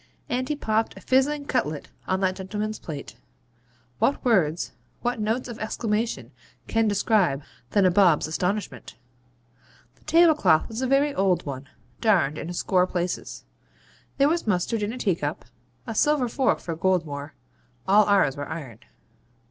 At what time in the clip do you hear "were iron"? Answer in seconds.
18.35-18.79